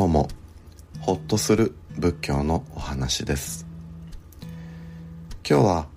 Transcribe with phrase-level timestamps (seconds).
[0.00, 0.28] どうも
[1.02, 3.66] ほっとする仏教のお話です。
[5.46, 5.88] 今日は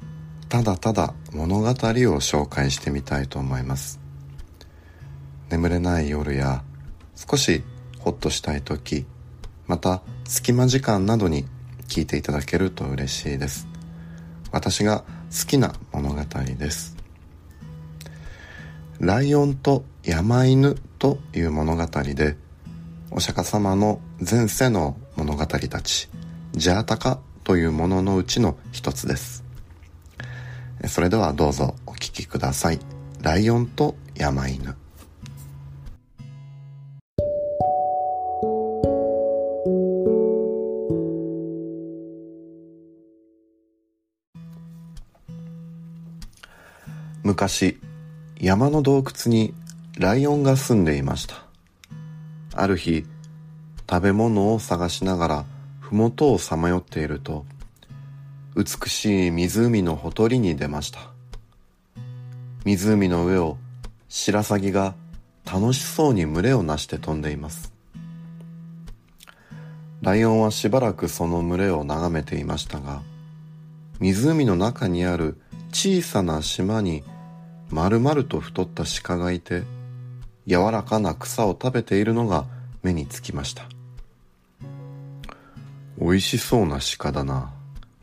[0.49, 4.01] ただただ物語を紹介してみたいと思います。
[5.49, 6.65] 眠れない夜や
[7.15, 7.63] 少し
[7.99, 9.05] ほっとしたい時
[9.67, 11.45] また隙間時間などに
[11.87, 13.69] 聞いていただけると嬉しいです。
[14.51, 16.21] 私が好きな物語
[16.57, 16.97] です。
[18.99, 22.42] ライオンと山犬という物語で
[23.15, 26.09] お釈迦様の前世の物語たち
[26.53, 29.43] ジャータカというもののうちの一つです。
[30.87, 32.79] それではどうぞお聞きください。
[33.21, 34.75] ライオンと山犬。
[47.21, 47.79] 昔
[48.39, 49.53] 山の洞窟に
[49.99, 51.43] ライオンが住んでいました。
[52.55, 53.05] ある日
[53.93, 55.45] 食べ物を探しながら
[55.79, 57.45] 麓をさまよっていると
[58.55, 61.11] 美しい湖のほとりに出ました。
[62.65, 63.57] 湖の上を
[64.09, 64.95] 白鷺が
[65.45, 67.71] 楽しそうに群れをなして飛んでいます。
[70.01, 73.03] ライオンはしばらくその群れを眺めていましたが
[73.99, 75.39] 湖の中にある
[75.71, 77.03] 小さな島に
[77.69, 79.61] 丸々と太った鹿がいて
[80.47, 82.45] 柔らかな草を食べているのが
[82.81, 83.72] 目につきました。
[86.03, 87.53] 美味しそうな鹿だな。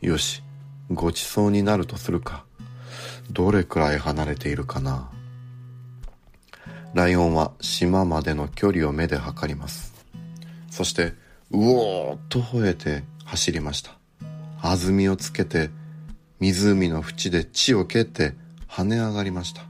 [0.01, 0.41] よし
[0.91, 2.45] ごちそうになるとするか。
[3.29, 5.11] どれくらい離れているかな。
[6.95, 9.93] ライオンは島までの距離を目で測ります。
[10.71, 11.13] そして
[11.51, 13.91] うおーっと吠えて走りました。
[14.63, 15.69] 弾みをつけて
[16.39, 18.33] 湖の縁で地を蹴って
[18.67, 19.61] 跳ね上がりました。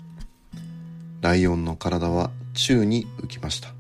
[1.19, 3.73] ライオンの体は宙に浮きました。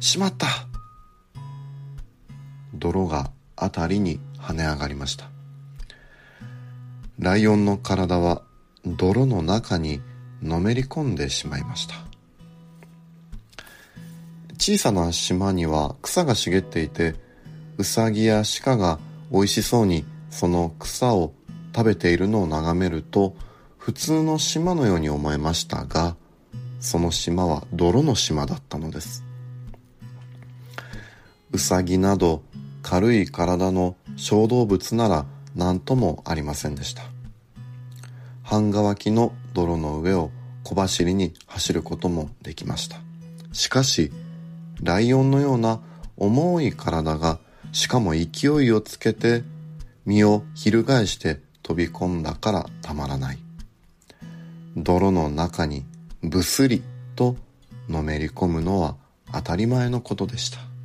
[0.00, 0.65] しまった！
[2.78, 5.30] 泥が辺りに跳ね上がりました。
[7.18, 8.42] ライオンの体は
[8.84, 10.00] 泥の中に
[10.42, 11.94] のめり込んでしまいました。
[14.58, 17.14] 小さな島には草が茂っていて
[17.78, 18.98] ウサギや鹿が
[19.30, 21.34] 美味しそうにその草を
[21.74, 23.36] 食べているのを眺めると
[23.76, 26.16] 普通の島のように思えましたが
[26.80, 29.24] その島は泥の島だったのです。
[31.52, 32.42] ウサギなど
[32.88, 35.26] 軽い体の小動物なら
[35.56, 37.02] 何ともありませんでした。
[38.44, 40.30] 半乾きの泥の上を
[40.62, 42.98] 小走りに走ることもできました。
[43.52, 44.12] しかし
[44.80, 45.80] ライオンのような
[46.16, 47.40] 重い体が
[47.72, 49.42] しかも勢いをつけて
[50.04, 53.38] 身を翻して飛び込んだからたまらない。
[54.76, 55.84] 泥の中に
[56.22, 56.84] ぶすり
[57.16, 57.36] と
[57.88, 58.94] のめり込むのは
[59.32, 60.75] 当たり前のことでした。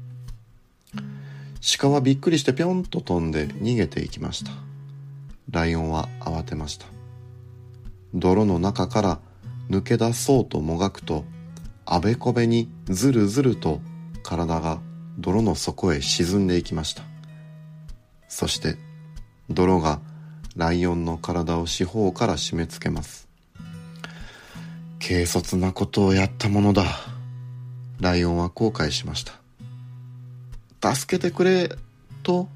[1.62, 4.52] 鹿はびっくりしてぴょんと飛んで逃げていきました。
[5.52, 6.88] ライオンは慌てました。
[8.14, 9.20] 泥の中から
[9.70, 11.24] 抜け出そうともがくと
[11.86, 13.80] あべこべにずるずると
[14.24, 14.82] 体が
[15.18, 17.04] 泥の底へ沈んでいきました。
[18.28, 18.76] そして
[19.50, 20.00] 泥が
[20.56, 23.28] ライオンの体を四方から締め付けます。
[25.00, 26.86] 軽率なことをやったものだ。
[28.00, 29.41] ライオンは後悔しました。
[30.84, 31.70] 助けてくれ
[32.24, 32.50] と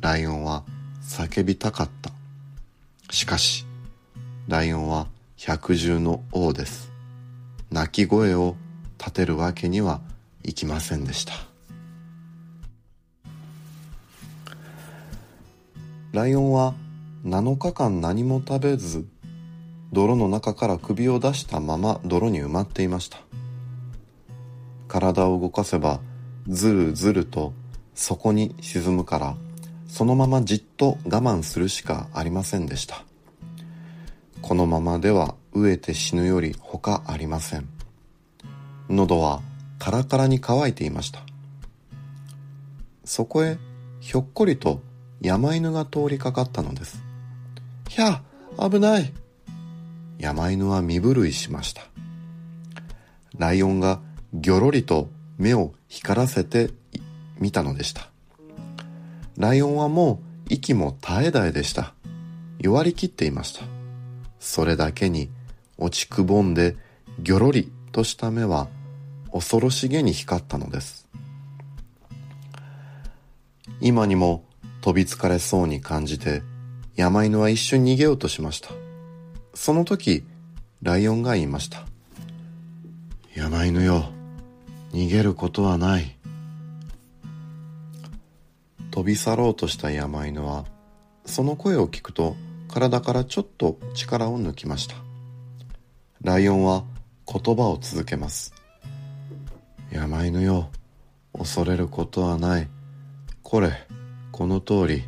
[0.00, 0.62] ライオンは
[1.02, 2.12] 叫びたかった。
[3.10, 3.66] しかし
[4.46, 6.92] ライオンは百獣の王です。
[7.72, 8.54] 鳴き声を
[8.98, 10.00] 立てるわけには
[10.44, 11.32] いきませんでした。
[16.12, 16.74] ライオンは
[17.24, 19.04] 7日間何も食べず
[19.92, 23.18] 泥の中から首を出したまま泥に埋まっていました。
[24.86, 26.00] 体を動かせば
[26.46, 27.54] ずるずると
[27.94, 29.36] 底に沈むから
[29.86, 33.04] そのままじっと我慢するしかありませんでした。
[34.40, 37.68] このままでは飢えて死ぬより他ありません。
[38.88, 39.42] 喉は
[39.78, 41.20] カラカラに乾いていました。
[43.04, 43.58] そこへ
[44.00, 44.80] ひょっこりと
[45.20, 47.02] 山犬が通りかかったのです。
[47.88, 48.22] ひゃ
[48.58, 49.12] 危ない。
[50.18, 51.82] 山犬は身震いしました。
[53.36, 54.00] ライオンが
[54.32, 56.70] ぎょろりと目を光らせて
[57.42, 58.08] 見たのでした。
[59.36, 61.94] ライオンはもう息も絶え絶えでした。
[62.58, 63.64] 弱りきっていました。
[64.38, 65.28] それだけに
[65.76, 66.76] 落ちくぼんで
[67.18, 68.68] ぎょろりとした目は
[69.32, 71.08] 恐ろしげに光ったのです。
[73.80, 74.44] 今にも
[74.80, 76.42] 飛びつかれそうに感じて
[76.94, 78.70] 山犬は一瞬逃げようとしました。
[79.54, 80.24] その時
[80.82, 81.84] ライオンが言いました
[83.34, 84.10] 山犬よ
[84.92, 86.16] 逃げることはない。
[88.92, 90.66] 飛び去ろうとした山犬は
[91.24, 92.36] その声を聞くと
[92.68, 94.96] 体からちょっと力を抜きました。
[96.20, 96.84] ライオンは
[97.26, 98.54] 言葉を続けます
[99.90, 100.70] 山犬よ
[101.36, 102.68] 恐れることはない。
[103.42, 103.72] これ
[104.30, 105.04] この通り。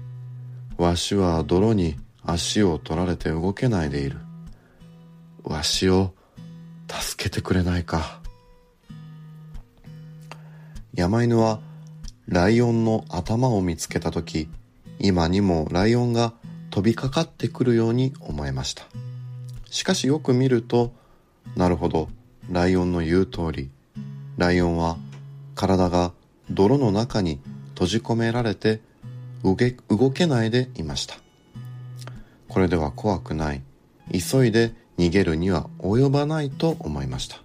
[0.77, 1.95] わしは泥に
[2.25, 4.19] 足を取られて動けないでいる。
[5.45, 6.15] わしを
[6.89, 8.21] 助けてくれないか
[10.95, 11.61] 山犬は
[12.29, 14.49] ライオンの頭を見つけた時
[14.99, 16.33] 今にもライオンが
[16.71, 18.85] 飛びかかってくるように思えました。
[19.71, 20.93] しかしよく見ると
[21.57, 22.09] なるほど
[22.51, 23.71] ライオンの言う通り
[24.37, 24.97] ライオンは
[25.55, 26.13] 体が
[26.51, 27.41] 泥の中に
[27.75, 28.81] 閉じ込められて
[29.43, 29.57] 動
[30.11, 31.17] けないでいました。
[32.49, 33.63] これでは怖くない。
[34.13, 37.39] 急いで逃げるには及ばないと思いました。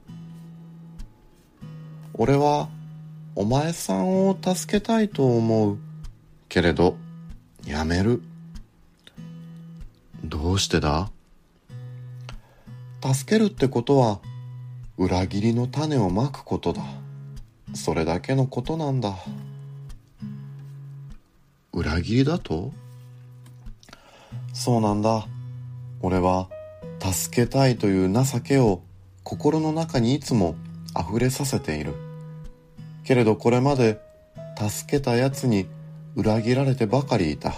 [2.14, 2.70] 俺は
[3.42, 5.78] お前さんを助けたいと思う。
[6.50, 6.98] けれど、
[7.66, 8.22] やめる。
[10.26, 11.10] どうしてだ？
[13.02, 14.20] 助けるってことは、
[14.98, 16.84] 裏切りの種をまくことだ。
[17.74, 19.16] それだけのことなんだ。
[21.72, 22.74] 裏切りだと？
[24.52, 25.26] そうなんだ。
[26.02, 26.50] 俺は、
[27.00, 28.82] 助けたいという情けを
[29.24, 30.56] 心の中にいつも
[30.94, 32.09] 溢れさせている。
[33.10, 34.00] けれどこれまで
[34.56, 35.66] 助けた奴に
[36.16, 37.56] 裏切られてばかりいた。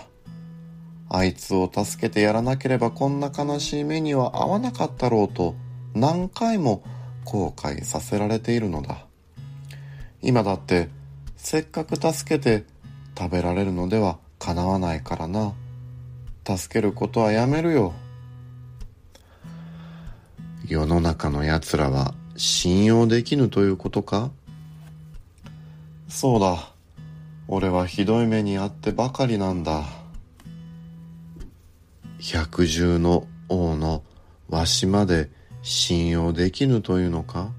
[1.09, 5.56] あいつを助けてやらなければこんな悲しい目には合わなかったろうと
[5.94, 6.86] 何回も
[7.25, 9.06] 後悔させられているのだ。
[10.21, 10.88] 今だって
[11.36, 12.63] せっかく助けて
[13.19, 15.51] 食べられるのではかなわないからな。
[16.48, 17.94] 助けることはやめるよ。
[20.65, 24.31] 世の中の奴らは信用できぬということか？
[26.13, 26.74] そうだ。
[27.48, 29.86] 俺はひどい目にあってばかりなんだ。
[32.19, 34.04] 百獣の王の
[34.50, 35.30] わしまで
[35.62, 37.52] 信用できぬというのか？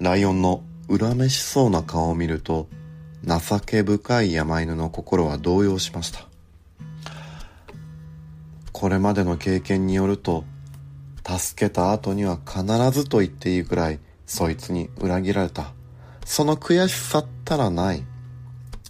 [0.00, 2.68] ライオンの恨めしそうな顔を見ると
[3.24, 6.26] 情け深い山犬の心は動揺しました
[8.72, 10.44] これまでの経験によると
[11.26, 15.72] 助けた後には必ずと言っていいくらいそいつに裏切られた。
[16.24, 18.02] その悔しさったらない。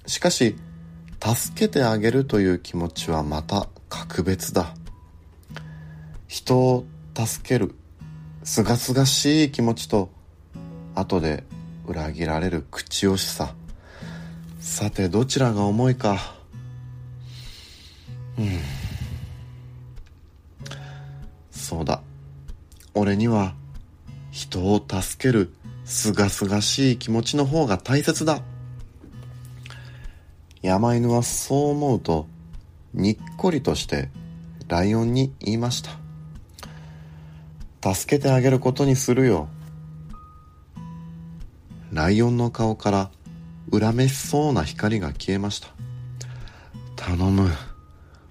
[0.07, 0.57] しかし、
[1.23, 4.75] 助けてあげるという気持ちはまた格別だ。
[6.27, 7.75] 人を助ける、
[8.45, 10.11] すがすがしい気持ちと、
[10.95, 11.45] 後で
[11.87, 13.55] 裏切られる口惜しさ。
[14.59, 16.35] さて、どちらが重いか。
[18.39, 18.59] うん。
[21.51, 22.01] そうだ。
[22.95, 23.55] 俺には
[24.47, 25.53] 人を助ける
[25.85, 28.43] すがすがしい気持ちの方が大切だ。
[30.63, 32.27] 山犬はそう思うと、
[32.95, 34.09] にっこりとして
[34.69, 35.91] ライオンに言いました。
[37.95, 39.49] 助けてあげることにするよ。
[41.93, 43.11] ライオンの顔から
[43.73, 45.69] 恨めしそうな光が消えました。
[46.95, 47.51] 頼む。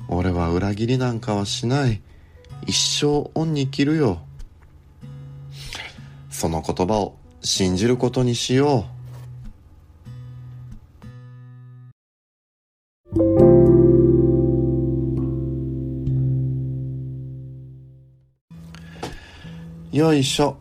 [0.08, 2.02] 俺は裏切りなんかはしない。
[2.66, 4.22] 一生恩に着るよ。
[6.35, 8.83] その言葉を信じることにしよ
[19.94, 19.95] う。
[19.95, 20.57] よいしょ。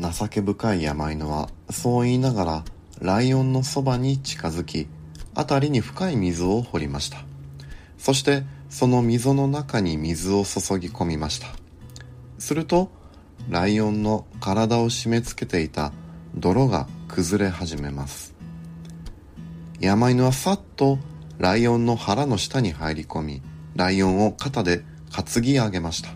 [0.00, 2.64] 情け深い山犬はそう言いながら
[3.00, 4.88] ライオンのそばに近づき
[5.36, 7.18] 辺りに深い溝を掘りました
[7.96, 11.46] そしてその溝の中に水を注ぎ込みました
[12.40, 12.90] すると
[13.48, 15.92] ライオンの体を締め付けていた
[16.34, 18.34] 泥が崩れ始めます。
[19.80, 20.98] 山犬はさっと
[21.38, 23.42] ライオンの腹の下に入り込み
[23.74, 26.10] ライオンを肩で担ぎ上げました。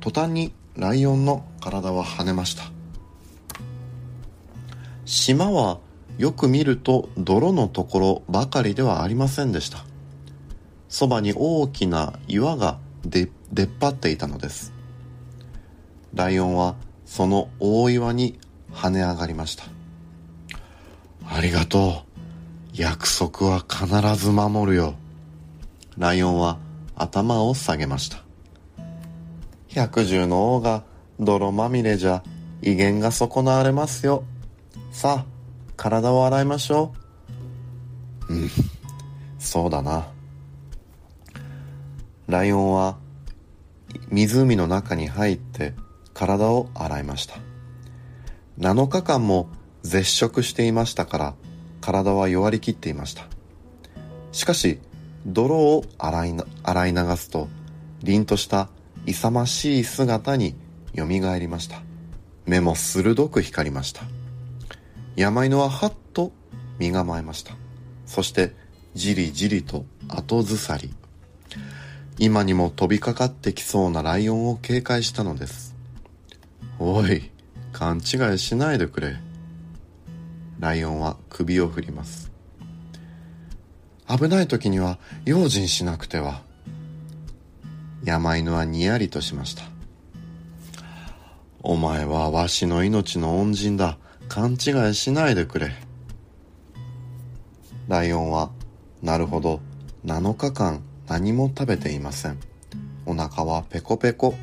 [0.00, 2.64] 途端にライオンの体は跳ねました。
[5.04, 5.78] 島は
[6.18, 9.84] よく見ると泥のところばかりではありませんでした。
[10.88, 13.28] そばに大きな岩が出っ
[13.80, 14.72] 張っていたのです。
[16.14, 18.38] ライオンはその大岩に
[18.72, 19.64] 跳ね上がりました。
[21.26, 22.10] ありがとう。
[22.72, 23.86] 約束は必
[24.16, 24.94] ず守るよ。
[25.98, 26.58] ライオンは
[26.94, 28.22] 頭を下げました。
[29.68, 30.84] 百獣の王が
[31.18, 32.22] 泥まみれじゃ
[32.62, 34.24] 威厳が損なわれますよ。
[34.92, 35.26] さあ、
[35.76, 36.94] 体を洗いましょ
[38.28, 38.32] う。
[38.34, 38.50] うん、
[39.38, 40.08] そうだな。
[42.28, 42.96] ライオンは
[44.10, 45.74] 湖の中に入って
[46.20, 47.36] 体を洗いました。
[48.58, 49.48] 7日間も
[49.82, 51.34] 絶食していましたから
[51.80, 53.24] 体は弱りきっていました。
[54.30, 54.80] しかし
[55.24, 57.48] 泥を洗い洗い流すと
[58.02, 58.68] 凛とした
[59.06, 60.54] 勇ましい姿に
[60.92, 61.80] よみがえりました。
[62.44, 64.02] 目も鋭く光りました。
[65.16, 66.32] 山犬ははっと
[66.78, 67.54] 身構えました。
[68.04, 68.54] そして
[68.92, 70.92] じりじりと後ずさり。
[72.18, 75.69] 今にも飛びかかってきそうなライオンを警戒したのです。
[76.82, 77.30] おい
[77.72, 79.18] 勘違いしないでくれ。
[80.58, 82.32] ライオンは首を振ります。
[84.08, 86.40] 危ない時には用心しなくては。
[88.02, 89.64] 山犬はにやりとしました。
[91.62, 93.98] お前はわしの命の恩人だ。
[94.30, 95.74] 勘違いしないでくれ。
[97.88, 98.52] ライオンは
[99.02, 99.60] なるほど。
[100.06, 102.38] 7日間何も食べていません。
[103.04, 104.34] お腹はペコペコ。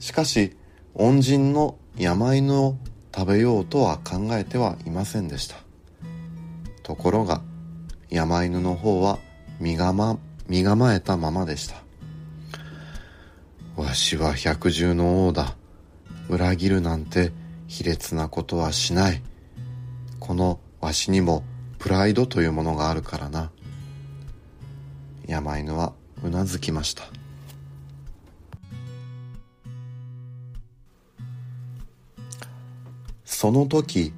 [0.00, 0.57] しかし
[1.00, 2.76] 恩人の山犬を
[3.14, 5.56] 食べようとは考えてはいませんでした。
[6.82, 7.40] ところが
[8.10, 9.20] 山犬の方は
[9.60, 11.76] 身構身構えたままでした。
[13.76, 15.54] わしは百獣の王だ。
[16.28, 17.32] 裏切るなんて
[17.68, 19.22] 卑劣なことはしない。
[20.18, 21.44] このわしにも
[21.78, 23.52] プライドというものがあるからな。
[25.28, 25.92] 山犬は
[26.24, 27.04] うなずきました。
[33.40, 34.12] その時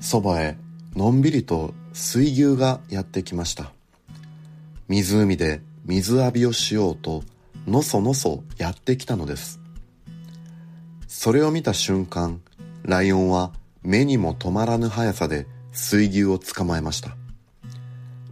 [0.00, 0.56] そばへ
[0.96, 3.70] のんびりと水牛がやってきました。
[4.88, 7.22] 湖で水浴びをしようと
[7.66, 9.60] のそのそやってきたのです。
[11.06, 12.40] それを見た瞬間
[12.82, 13.52] ライオンは
[13.82, 17.14] 目にも止まらぬ速さで水牛を捕まえました。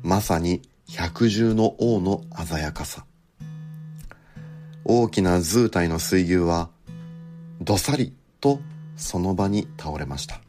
[0.03, 3.05] まさに百獣の王の鮮やかさ。
[4.87, 6.71] 大きな図体の水牛は
[7.61, 8.61] どさりと
[9.01, 10.41] その場に倒れました。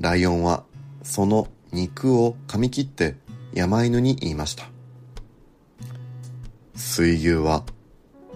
[0.00, 0.64] ライオンは
[1.02, 3.16] その肉を噛み切って
[3.52, 4.64] 山犬に言いました。
[6.74, 7.64] 水牛は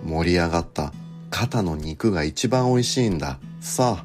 [0.04, 0.92] 盛り上がった
[1.30, 3.38] 肩の肉が一番おいしいんだ。
[3.60, 4.04] さ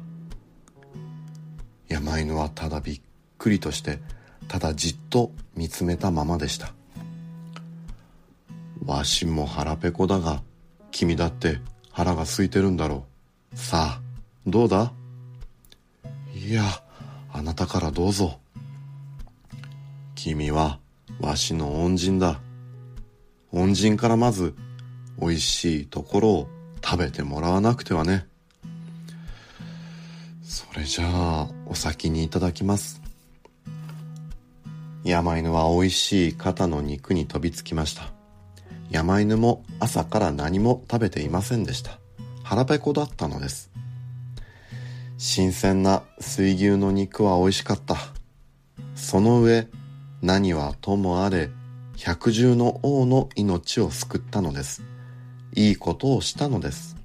[1.88, 3.00] 山犬はただびっ
[3.36, 3.98] くりとして
[4.48, 6.72] ただじっと見つめたままでした。
[8.86, 10.42] わしも腹ペコだが
[10.90, 11.58] 君だって
[11.92, 13.09] 腹が空いてるんだろう。
[13.54, 14.00] さあ
[14.46, 14.92] どうだ？
[16.34, 16.64] いや
[17.32, 18.40] あなたからどうぞ。
[20.14, 20.78] 君は
[21.20, 22.40] わしの恩人だ。
[23.52, 24.54] 恩人からまず
[25.20, 26.48] 美味しいところを
[26.82, 28.26] 食べてもらわなくてはね。
[30.42, 33.00] それじゃあお先にいただきます。
[35.04, 38.12] 山犬は美味しい肩の肉に飛びつきました。
[38.90, 41.99] 山犬も朝から何も食べていませんでした。
[42.50, 43.70] 腹ペコだったのです。
[45.18, 47.94] 新鮮な水牛の肉は美味しかった。
[48.96, 49.68] その上
[50.20, 51.50] 何はともあれ
[51.96, 54.82] 百獣の王の命を救ったのです。
[55.54, 56.96] いいことをしたのです。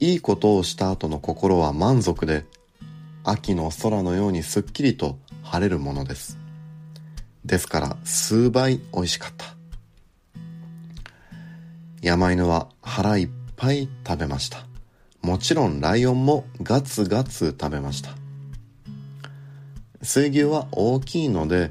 [0.00, 2.46] いいことをした後の心は満足で
[3.24, 6.38] 秋の空のようにすっきりと晴れるものです。
[7.44, 9.54] ですから数倍美味しかった。
[12.00, 13.28] 山犬は腹いっ
[13.62, 14.66] ぱい食べました。
[15.22, 18.10] もちろんライオンもガツガツ食べました。
[20.02, 21.70] 水牛は大きいので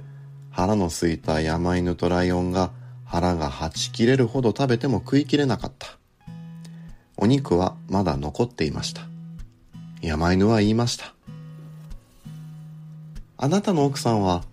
[0.52, 2.72] 腹の空いた山犬とライオンが
[3.04, 5.98] 腹がはち切れるほど食べても食いきれなかった。
[7.18, 9.02] お肉はまだ残っていました。
[10.02, 11.14] 山犬は言いました。
[13.36, 14.46] あなたの奥さんは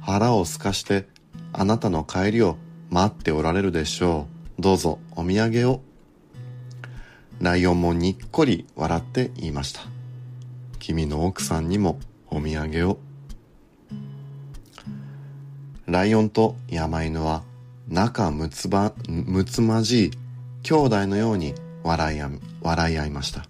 [0.00, 1.06] 腹をすかして
[1.52, 2.56] あなたの帰りを
[2.88, 4.26] 待っておられるでしょ
[4.58, 4.60] う。
[4.60, 5.82] どうぞお土産を
[7.40, 9.80] ライオンもにっこり笑って言いました
[10.78, 12.98] 君の奥さんにもお土産を
[15.86, 17.42] ライオンと山犬は
[17.88, 20.10] 仲むつば、むつまじい
[20.62, 22.20] 兄弟のように笑い
[22.60, 23.46] 笑い合いました。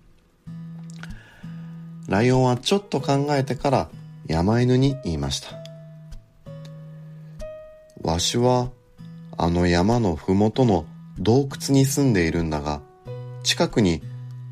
[2.08, 3.88] ライオンはちょっと考えてから
[4.26, 5.50] 山犬に言いました。
[8.00, 8.70] わしは
[9.36, 10.86] あの山のふもとの
[11.18, 12.80] 洞窟に住んでいるんだが、
[13.42, 14.02] 近くに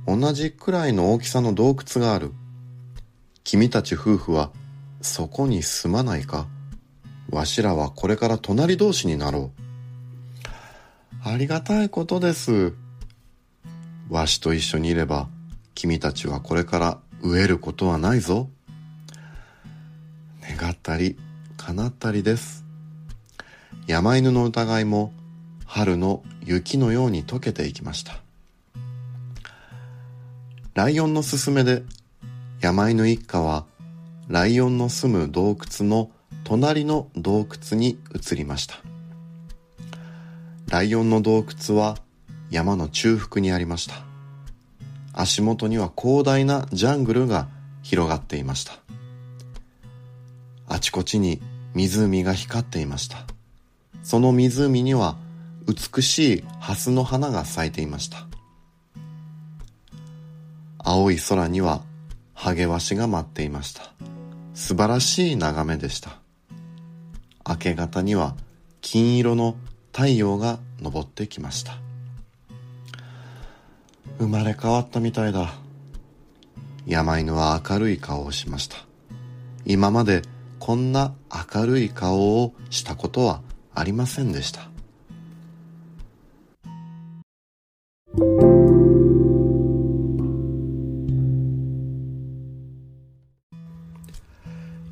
[0.07, 2.33] 同じくらいの大きさの洞窟がある。
[3.45, 4.51] 君たち夫婦は
[5.01, 6.47] そこに住まないか？
[7.31, 11.29] わしらはこれから隣同士になろう。
[11.29, 12.73] ありがたいことです。
[14.09, 15.29] わしと一緒にいれば、
[15.75, 18.49] 君たちはこれから飢えることはないぞ。
[20.59, 21.19] 願ったり、
[21.59, 22.65] 叶ったりです。
[23.87, 25.13] 山犬の疑いも、
[25.67, 28.23] 春の雪のように溶けていきました。
[30.79, 31.83] ライオンのすすめで、
[32.61, 33.67] 山犬一家は
[34.29, 36.13] ライオンの住む洞窟の
[36.45, 38.77] 隣の洞窟に移りました。
[40.69, 41.99] ライオンの洞窟は
[42.51, 43.97] 山の中腹にありました。
[45.13, 47.49] 足元には広大なジャングルが
[47.83, 48.75] 広がっていました。
[50.69, 51.43] あちこちに
[51.75, 53.25] 湖が光っていました。
[54.05, 55.17] その湖には
[55.67, 58.28] 美しい蓮の花が咲いていました。
[60.91, 61.83] 青い空には
[62.33, 63.93] ハゲワシが舞っていました。
[64.55, 66.17] 素晴らしい眺めでした。
[67.47, 68.35] 明け方には
[68.81, 69.55] 金色の
[69.93, 71.75] 太陽が昇ってきました。
[74.19, 75.53] 生まれ変わったみたいだ。
[76.87, 78.79] 山犬は明るい顔をしました。
[79.67, 80.23] 今まで
[80.59, 81.13] こんな
[81.55, 83.43] 明るい顔をしたことは
[83.75, 84.71] ありませんでした。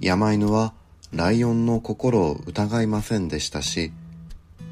[0.06, 0.72] 山犬は
[1.12, 3.90] ライオンの心を疑いませんでしたし、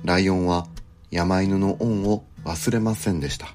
[0.04, 0.68] ライオンは
[1.10, 3.48] 山犬の恩を忘れませんでした。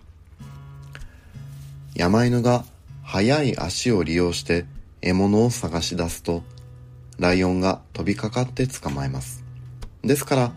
[1.96, 2.66] 山犬が
[3.02, 4.66] 速い足を利用して
[5.00, 6.44] 獲物を探し出すと、
[7.18, 9.46] ライオンが飛びかかって捕まえます。
[10.02, 10.52] ですから、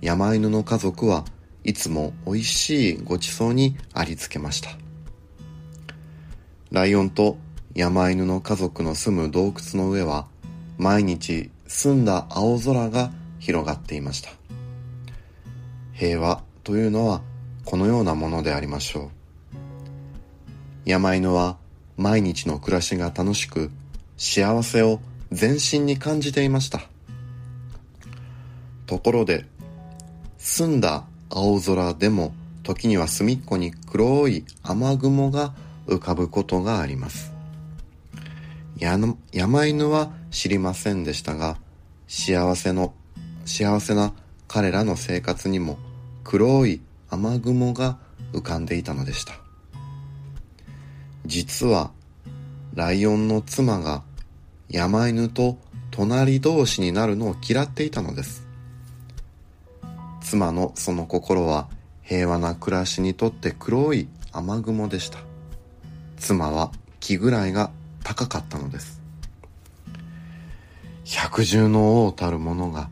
[0.00, 1.26] 山犬の家族は
[1.64, 4.70] いつも美味しいごちそうにありつけました。
[6.70, 7.36] ライオンと
[7.74, 10.31] 山犬の家族の住む洞窟の上は
[10.82, 14.30] 毎日澄んだ青空が広がっていました。
[15.92, 17.22] 平和というのは
[17.64, 19.10] このようなものでありましょう。
[20.84, 21.56] 山犬は
[21.96, 23.70] 毎日の暮らしが楽しく
[24.16, 24.98] 幸せを
[25.30, 26.80] 全身に感じていました。
[28.86, 29.44] ところで
[30.36, 35.54] 澄んだ青空でも時には隅っこに黒い雨雲が
[35.86, 37.32] 浮かぶことがあります。
[38.80, 41.58] 山犬は知りませんでしたが、
[42.08, 42.94] 幸せの、
[43.44, 44.14] 幸せな
[44.48, 45.78] 彼らの生活にも
[46.24, 47.98] 黒い雨雲が
[48.32, 49.34] 浮かんでいたのでした。
[51.26, 51.92] 実は、
[52.74, 54.02] ライオンの妻が
[54.70, 55.58] 山犬と
[55.90, 58.48] 隣同士になるのを嫌っていたのです。
[60.22, 61.68] 妻のその心は
[62.00, 65.18] 平和な暮らしにとって黒い雨雲でした。
[66.16, 67.70] 妻は気ぐらいが
[68.02, 69.01] 高かったのです
[71.14, 72.88] 百獣の王たる者が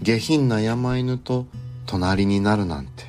[0.00, 1.46] 下品な山犬と
[1.86, 3.04] 隣になるなんて。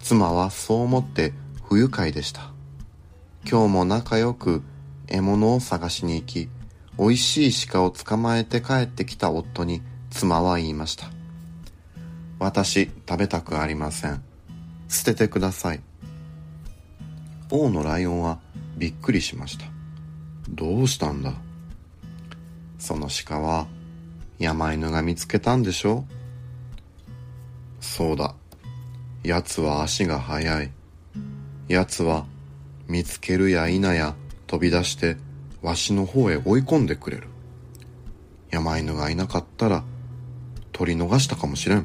[0.00, 2.50] 妻はそう思って不愉快でした。
[3.48, 4.62] 今日も仲良く
[5.06, 6.48] 獲物を探しに行き
[6.98, 11.06] 美味しい鹿を捕まえて帰ってきた夫に妻は言いました。
[12.40, 14.20] 私食べたくありません。
[14.88, 15.80] 捨ててください。
[17.52, 18.40] 王のライオンは
[18.76, 19.66] びっくりしました。
[20.48, 21.34] どうしたんだ？
[22.80, 23.68] その鹿は
[24.40, 26.04] 山犬が見つけたんでしょ？
[27.78, 28.34] そうだ。
[29.22, 30.70] 奴は足が速い。
[31.68, 32.26] 奴は
[32.88, 34.16] 見つけるや否や
[34.46, 35.18] 飛び出して
[35.62, 37.28] わしの方へ追い込んでくれる。
[38.50, 39.84] 山犬がいなかったら
[40.72, 41.84] 取り逃したかもしれん。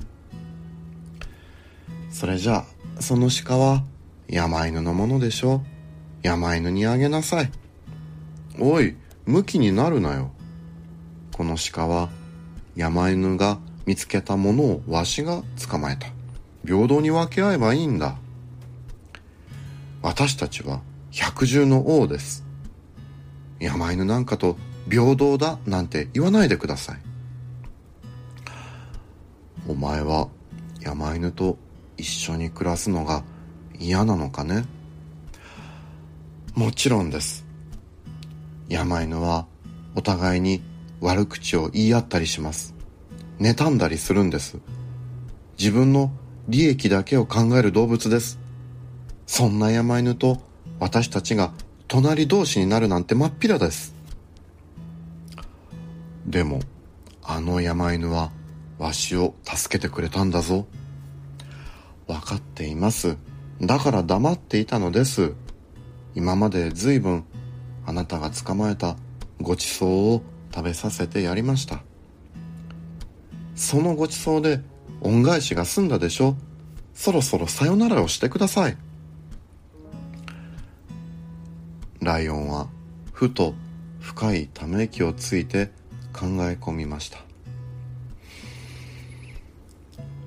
[2.10, 2.66] それじゃ
[2.98, 3.84] あその鹿は
[4.30, 5.62] 山犬のものでしょ？
[6.24, 7.52] 山犬にあげなさい。
[8.58, 10.32] おい、向きになるなよ。
[11.36, 12.08] この鹿は
[12.78, 16.08] 山犬が見つけたものをわしが捕まえた。
[16.66, 18.16] 平等に分け合えばいいんだ。
[20.02, 20.80] 私たちは
[21.12, 22.46] 百獣の王です。
[23.60, 24.56] 山犬なんかと
[24.90, 27.00] 平等だなんて言わないでください。
[29.68, 30.30] お前は
[30.80, 31.58] 山犬と
[31.98, 33.26] 一緒に暮らすのが
[33.78, 34.64] 嫌なのかね？
[36.54, 37.46] もちろんです
[38.70, 39.48] 山犬は
[39.96, 40.64] お互いに
[41.02, 42.76] 悪口を言い合ったりします。
[43.40, 44.58] 妬んだりするんです。
[45.58, 46.12] 自分の
[46.48, 48.40] 利益だけを考える動物です。
[49.26, 50.42] そんな山犬と
[50.80, 51.54] 私たちが
[51.88, 53.96] 隣同士になるなんて真っ平です。
[56.26, 56.60] でも
[57.24, 58.32] あの山犬は
[58.78, 60.66] わしを助けてくれたんだぞ。
[62.08, 63.18] 分かっています。
[63.62, 65.34] だから黙っていたのです。
[66.14, 67.26] 今まで随分
[67.86, 68.96] あなたが捕まえた
[69.42, 70.22] ごちそうを
[70.56, 71.84] 食べさせてやりました。
[73.56, 74.62] そのごちそうで
[75.02, 76.38] 恩返しが済んだでしょ
[76.94, 78.78] そろそろさよならをしてください。
[82.02, 82.70] ライオンは
[83.12, 83.54] ふと
[84.00, 85.72] 深いため息をついて
[86.14, 87.20] 考え込みました。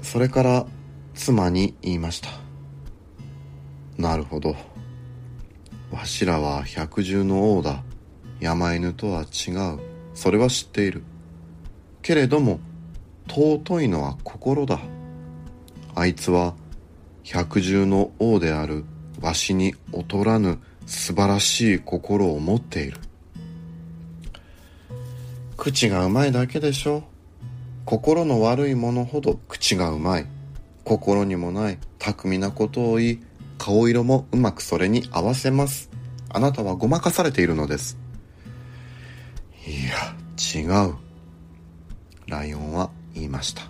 [0.03, 0.67] それから
[1.15, 2.29] 妻に言いました。
[3.97, 4.57] なるほど。
[5.91, 7.83] わしらは百獣の王だ。
[8.41, 9.98] 山犬とは違う。
[10.19, 11.05] それは知っている。
[12.03, 12.59] けれども
[13.29, 14.81] 尊いのは心だ。
[15.95, 16.57] あいつは
[17.23, 18.85] 百獣の王である。
[19.21, 22.99] わしに劣らぬ素晴らしい心を持っている。
[25.57, 27.05] 口がうまいだけでしょ。
[27.85, 30.27] 心の悪いものほど口がうまい。
[30.83, 33.21] 心にもない巧みなことを言い
[33.57, 35.91] 顔色もうまくそれに合わせます。
[36.29, 38.08] あなたはごまかされているのです。
[39.69, 40.15] いや
[40.63, 40.95] 違う。
[42.27, 43.63] ライオンは言いました。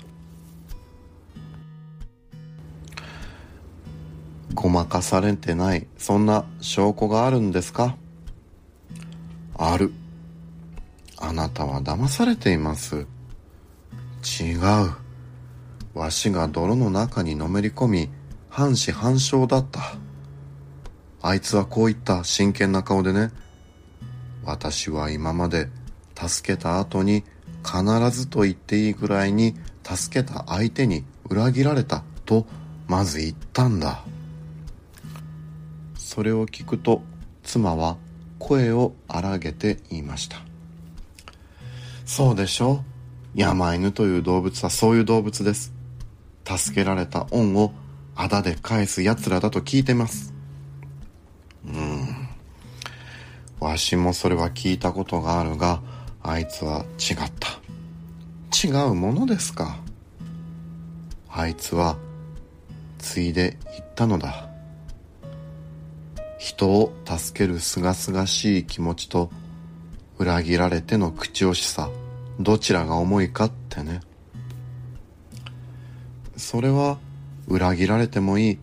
[4.55, 5.89] ごまかされてない。
[5.99, 7.97] そんな証拠があるんですか？
[9.57, 9.93] ある。
[11.17, 13.09] あなたは騙されています。
[14.41, 15.99] 違う。
[15.99, 18.09] わしが泥の中にのめり込み
[18.49, 19.81] 半死半生だった。
[21.23, 22.23] あいつはこう言った。
[22.23, 23.33] 真剣な顔でね。
[24.45, 25.69] 私は今まで
[26.19, 27.23] 助けた後に
[27.65, 29.55] 必ずと言っていいぐらいに
[29.85, 32.47] 助けた相手に裏切られたと
[32.89, 34.03] まず言ったんだ。
[35.95, 37.03] それを聞くと
[37.45, 37.97] 妻は
[38.39, 40.39] 声を荒げて言いました。
[42.05, 42.83] そうでしょ
[43.37, 43.39] う。
[43.39, 45.73] 山犬という動物はそういう動物です。
[46.45, 47.73] 助けられた恩を
[48.17, 50.35] あだで返す奴らだと聞いてます。
[51.67, 52.29] うん。
[53.61, 55.83] わしもそれは聞いたことがあるが
[56.29, 57.59] あいつは違った。
[58.69, 59.79] 違うものですか。
[61.31, 61.97] あいつは
[62.99, 64.51] ついで言ったのだ。
[66.39, 69.31] 人を助けるすがすがしい気持ちと
[70.19, 71.89] 裏切られての口惜しさ。
[72.39, 74.01] どちらが重いかってね。
[76.37, 76.99] それは
[77.47, 78.59] 裏切られてもいい。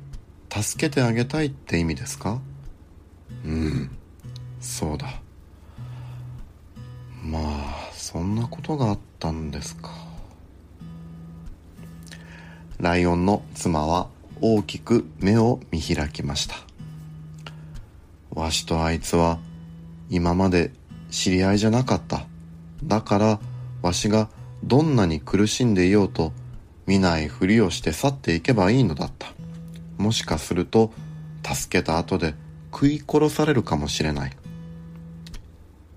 [0.52, 2.40] 助けてあげたいって意味ですか。
[3.44, 3.90] うん。
[4.62, 5.25] そうだ。
[7.26, 9.92] まあそんなことがあったんですか。
[12.80, 14.10] ライオンの妻は
[14.42, 16.56] 大きく目を見開きました。
[18.30, 19.40] わしとあいつは
[20.10, 20.72] 今まで
[21.10, 22.28] 知り合いじゃなかった。
[22.84, 23.40] だから
[23.82, 24.30] わしが
[24.64, 26.32] どんなに苦しんでいようと
[26.86, 29.30] 見ないふりをして去っていけばいいのだった。
[29.98, 30.92] もしかすると
[31.44, 32.36] 助けた後で
[32.72, 34.32] 食い殺されるかもしれない。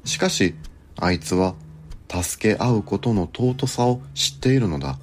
[0.04, 0.54] しかし
[1.00, 1.54] あいつは
[2.10, 4.98] 助け合うことの尊さを知っているのだ。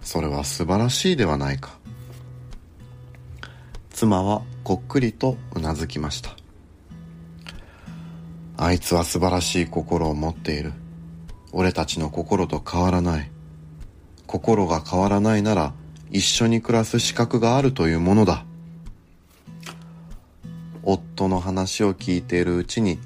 [0.00, 1.76] それは素晴らしいではないか。
[3.90, 6.36] 妻はこっくりとうなずきました。
[8.56, 10.72] あいつは素晴らしい心を持っている。
[11.50, 13.30] 俺たちの心と変わらない。
[14.26, 15.72] 心が変わらないなら
[16.10, 18.44] 一緒に暮らす資格があるというものだ。
[20.84, 23.00] 夫の話を聞いているうちに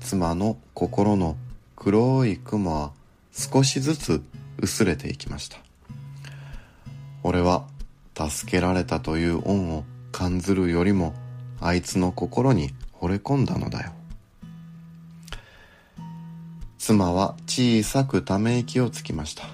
[0.00, 1.36] 妻の心の
[1.82, 2.92] 黒い雲は
[3.32, 4.22] 少しずつ
[4.60, 5.58] 薄れていきました。
[7.24, 7.66] 俺は
[8.16, 11.12] 助けられたという恩を感ずるよりも
[11.60, 13.90] あいつの心に惚れ込んだのだよ。
[16.78, 19.48] 妻は小さくため息をつきました。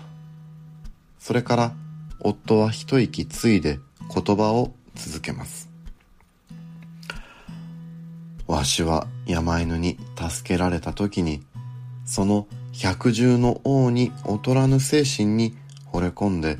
[1.18, 1.72] それから
[2.20, 3.80] 夫は一息ついで
[4.14, 5.70] 言葉を続けます。
[8.46, 11.42] わしは山犬に助けられた時に
[12.08, 15.54] その百獣の王に劣らぬ精神に
[15.92, 16.56] 惚れ込んで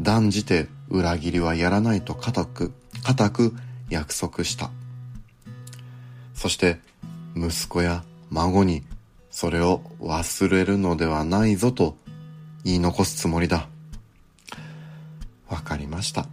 [0.00, 2.72] 断じて裏切りはやらないと固く
[3.04, 3.54] 固く
[3.90, 4.70] 約束した。
[6.34, 6.80] そして
[7.36, 8.84] 息子や孫に
[9.30, 11.94] それを忘れるのではないぞと
[12.64, 13.68] 言い残すつもりだ。
[15.46, 16.26] わかりました。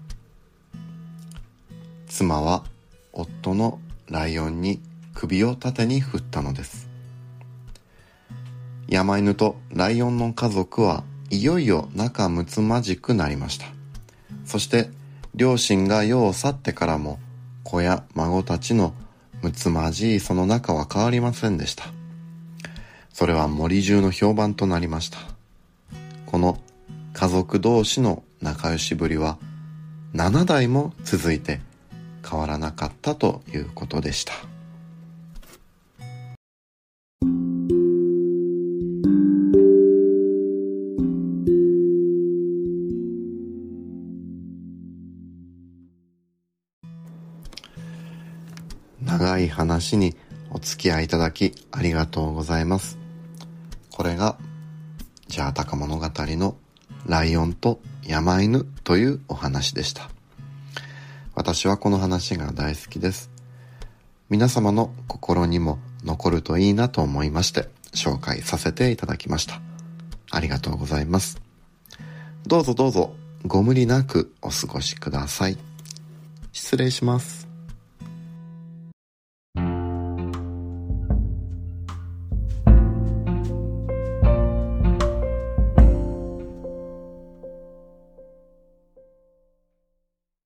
[2.08, 2.64] 妻は
[3.12, 4.82] 夫のライオンに
[5.14, 6.93] 首を縦に振ったのです。
[8.88, 13.66] 山犬とライオンの家族はいよいよ仲睦まじくなりました。
[14.46, 14.90] そして
[15.36, 17.20] 両親が世を去ってからも
[17.64, 18.94] 子や孫たちの
[19.42, 21.86] 睦まじいその仲は変わりませんでした。
[23.12, 25.18] それは森中の評判となりました。
[26.26, 26.60] この
[27.14, 29.38] 家族同士の仲良しぶりは
[30.14, 31.62] 7代も続いて
[32.28, 34.34] 変わらなかったということでした。
[49.34, 50.16] 長い話に
[50.52, 53.00] お付き合いいただきありがとうございます。
[53.92, 54.38] これが、
[55.28, 56.56] ジャータカ物語の
[57.08, 60.12] ライオンと山犬というお話でした。
[61.34, 63.32] 私はこの話が大好きです。
[64.30, 69.62] 皆様の心にも残るといいなと思いまして紹介させていただきました。
[70.30, 71.42] ありがとうございます。
[72.46, 73.16] どうぞどうぞ
[73.48, 75.58] ご無理なくお過ごしください。
[76.52, 77.53] 失礼します。